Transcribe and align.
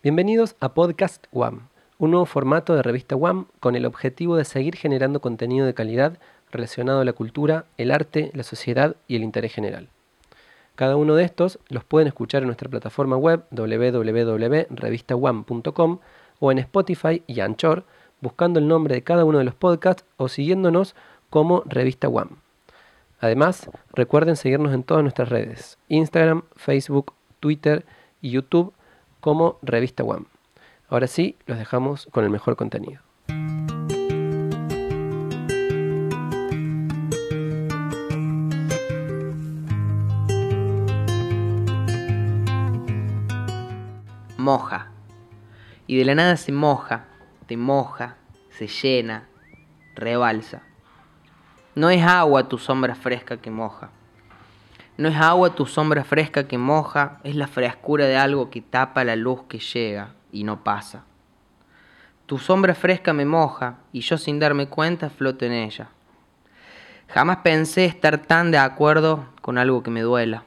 Bienvenidos 0.00 0.54
a 0.60 0.74
Podcast 0.74 1.26
WAM, 1.32 1.70
un 1.98 2.12
nuevo 2.12 2.24
formato 2.24 2.76
de 2.76 2.84
revista 2.84 3.16
WAM 3.16 3.46
con 3.58 3.74
el 3.74 3.84
objetivo 3.84 4.36
de 4.36 4.44
seguir 4.44 4.76
generando 4.76 5.20
contenido 5.20 5.66
de 5.66 5.74
calidad 5.74 6.20
relacionado 6.52 7.00
a 7.00 7.04
la 7.04 7.12
cultura, 7.12 7.64
el 7.78 7.90
arte, 7.90 8.30
la 8.32 8.44
sociedad 8.44 8.94
y 9.08 9.16
el 9.16 9.24
interés 9.24 9.52
general. 9.52 9.88
Cada 10.76 10.94
uno 10.94 11.16
de 11.16 11.24
estos 11.24 11.58
los 11.68 11.82
pueden 11.82 12.06
escuchar 12.06 12.42
en 12.42 12.46
nuestra 12.46 12.68
plataforma 12.68 13.16
web 13.16 13.42
www.revistawam.com 13.50 15.98
o 16.38 16.52
en 16.52 16.58
Spotify 16.60 17.24
y 17.26 17.40
Anchor, 17.40 17.82
buscando 18.20 18.60
el 18.60 18.68
nombre 18.68 18.94
de 18.94 19.02
cada 19.02 19.24
uno 19.24 19.38
de 19.38 19.44
los 19.44 19.56
podcasts 19.56 20.04
o 20.16 20.28
siguiéndonos 20.28 20.94
como 21.28 21.64
Revista 21.66 22.08
WAM. 22.08 22.36
Además, 23.18 23.68
recuerden 23.94 24.36
seguirnos 24.36 24.72
en 24.72 24.84
todas 24.84 25.02
nuestras 25.02 25.28
redes, 25.28 25.76
Instagram, 25.88 26.44
Facebook, 26.54 27.14
Twitter 27.40 27.84
y 28.22 28.30
YouTube 28.30 28.72
como 29.20 29.58
Revista 29.62 30.04
WAM. 30.04 30.26
Ahora 30.88 31.06
sí, 31.06 31.36
los 31.46 31.58
dejamos 31.58 32.08
con 32.12 32.24
el 32.24 32.30
mejor 32.30 32.56
contenido. 32.56 33.02
Moja. 44.38 44.90
Y 45.86 45.96
de 45.96 46.04
la 46.04 46.14
nada 46.14 46.36
se 46.36 46.52
moja, 46.52 47.04
te 47.46 47.56
moja, 47.56 48.16
se 48.50 48.66
llena, 48.66 49.28
rebalsa. 49.94 50.62
No 51.74 51.90
es 51.90 52.02
agua 52.02 52.48
tu 52.48 52.58
sombra 52.58 52.94
fresca 52.94 53.36
que 53.36 53.50
moja. 53.50 53.90
No 54.98 55.08
es 55.08 55.16
agua 55.16 55.54
tu 55.54 55.64
sombra 55.64 56.02
fresca 56.02 56.48
que 56.48 56.58
moja, 56.58 57.20
es 57.22 57.36
la 57.36 57.46
frescura 57.46 58.06
de 58.06 58.16
algo 58.16 58.50
que 58.50 58.60
tapa 58.60 59.04
la 59.04 59.14
luz 59.14 59.42
que 59.48 59.60
llega 59.60 60.14
y 60.32 60.42
no 60.42 60.64
pasa. 60.64 61.04
Tu 62.26 62.36
sombra 62.36 62.74
fresca 62.74 63.12
me 63.12 63.24
moja 63.24 63.78
y 63.92 64.00
yo 64.00 64.18
sin 64.18 64.40
darme 64.40 64.68
cuenta 64.68 65.08
floto 65.08 65.44
en 65.44 65.52
ella. 65.52 65.90
Jamás 67.06 67.38
pensé 67.38 67.84
estar 67.84 68.18
tan 68.18 68.50
de 68.50 68.58
acuerdo 68.58 69.24
con 69.40 69.56
algo 69.56 69.84
que 69.84 69.90
me 69.90 70.00
duela. 70.00 70.42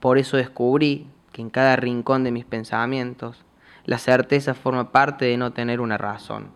Por 0.00 0.16
eso 0.16 0.38
descubrí 0.38 1.06
que 1.30 1.42
en 1.42 1.50
cada 1.50 1.76
rincón 1.76 2.24
de 2.24 2.32
mis 2.32 2.46
pensamientos 2.46 3.44
la 3.84 3.98
certeza 3.98 4.54
forma 4.54 4.90
parte 4.90 5.26
de 5.26 5.36
no 5.36 5.52
tener 5.52 5.82
una 5.82 5.98
razón. 5.98 6.48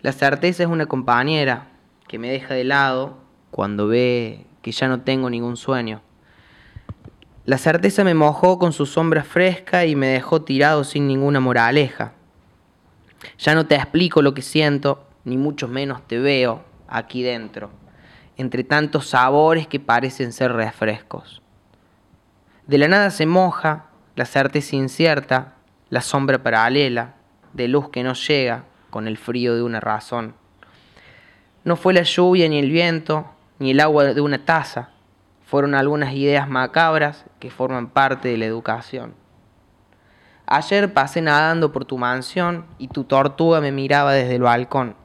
La 0.00 0.12
certeza 0.12 0.62
es 0.62 0.68
una 0.68 0.86
compañera 0.86 1.66
que 2.06 2.20
me 2.20 2.30
deja 2.30 2.54
de 2.54 2.62
lado 2.62 3.18
cuando 3.50 3.88
ve 3.88 4.46
que 4.62 4.72
ya 4.72 4.88
no 4.88 5.00
tengo 5.00 5.30
ningún 5.30 5.56
sueño. 5.56 6.00
La 7.44 7.56
certeza 7.56 8.04
me 8.04 8.14
mojó 8.14 8.58
con 8.58 8.72
su 8.72 8.84
sombra 8.84 9.24
fresca 9.24 9.86
y 9.86 9.96
me 9.96 10.08
dejó 10.08 10.42
tirado 10.42 10.84
sin 10.84 11.08
ninguna 11.08 11.40
moraleja. 11.40 12.12
Ya 13.38 13.54
no 13.54 13.66
te 13.66 13.74
explico 13.74 14.20
lo 14.20 14.34
que 14.34 14.42
siento, 14.42 15.06
ni 15.24 15.36
mucho 15.36 15.66
menos 15.66 16.06
te 16.06 16.18
veo 16.18 16.62
aquí 16.88 17.22
dentro, 17.22 17.70
entre 18.36 18.64
tantos 18.64 19.08
sabores 19.08 19.66
que 19.66 19.80
parecen 19.80 20.32
ser 20.32 20.52
refrescos. 20.52 21.42
De 22.66 22.76
la 22.76 22.88
nada 22.88 23.10
se 23.10 23.24
moja, 23.24 23.86
la 24.14 24.26
certeza 24.26 24.76
incierta, 24.76 25.54
la 25.88 26.02
sombra 26.02 26.42
paralela, 26.42 27.14
de 27.54 27.66
luz 27.68 27.88
que 27.88 28.02
no 28.02 28.12
llega 28.12 28.64
con 28.90 29.08
el 29.08 29.16
frío 29.16 29.54
de 29.54 29.62
una 29.62 29.80
razón. 29.80 30.34
No 31.64 31.76
fue 31.76 31.94
la 31.94 32.02
lluvia 32.02 32.48
ni 32.48 32.58
el 32.58 32.70
viento, 32.70 33.26
ni 33.58 33.72
el 33.72 33.80
agua 33.80 34.04
de 34.04 34.20
una 34.20 34.44
taza. 34.44 34.90
Fueron 35.44 35.74
algunas 35.74 36.12
ideas 36.14 36.48
macabras 36.48 37.24
que 37.40 37.50
forman 37.50 37.88
parte 37.88 38.28
de 38.28 38.36
la 38.36 38.44
educación. 38.44 39.14
Ayer 40.46 40.92
pasé 40.92 41.20
nadando 41.20 41.72
por 41.72 41.84
tu 41.84 41.98
mansión 41.98 42.66
y 42.78 42.88
tu 42.88 43.04
tortuga 43.04 43.60
me 43.60 43.72
miraba 43.72 44.12
desde 44.12 44.36
el 44.36 44.42
balcón. 44.42 44.96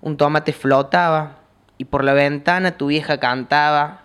Un 0.00 0.16
tomate 0.16 0.52
flotaba 0.52 1.38
y 1.76 1.86
por 1.86 2.04
la 2.04 2.12
ventana 2.12 2.76
tu 2.76 2.86
vieja 2.86 3.18
cantaba 3.18 4.02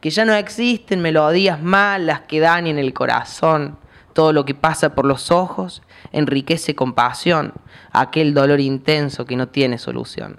que 0.00 0.10
ya 0.10 0.24
no 0.24 0.34
existen 0.34 1.00
melodías 1.00 1.62
malas 1.62 2.22
que 2.22 2.40
dañen 2.40 2.78
el 2.78 2.92
corazón. 2.92 3.78
Todo 4.12 4.32
lo 4.32 4.44
que 4.44 4.54
pasa 4.54 4.94
por 4.94 5.06
los 5.06 5.30
ojos 5.30 5.82
enriquece 6.10 6.74
con 6.74 6.92
pasión 6.92 7.54
aquel 7.92 8.34
dolor 8.34 8.60
intenso 8.60 9.24
que 9.24 9.36
no 9.36 9.48
tiene 9.48 9.78
solución. 9.78 10.36